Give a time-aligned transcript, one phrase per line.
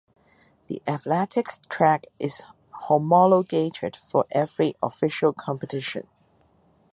[0.65, 6.07] The athletics track is homologated for every official competition.